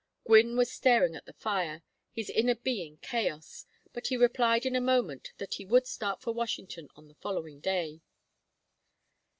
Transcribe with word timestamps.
Gwynne 0.25 0.57
was 0.57 0.71
staring 0.73 1.15
at 1.15 1.27
the 1.27 1.33
fire, 1.33 1.83
his 2.11 2.31
inner 2.31 2.55
being 2.55 2.97
chaos, 3.03 3.67
but 3.93 4.07
he 4.07 4.17
replied 4.17 4.65
in 4.65 4.75
a 4.75 4.81
moment 4.81 5.31
that 5.37 5.53
he 5.53 5.65
would 5.67 5.85
start 5.85 6.23
for 6.23 6.33
Washington 6.33 6.87
on 6.95 7.07
the 7.07 7.13
following 7.21 7.59
day. 7.59 8.01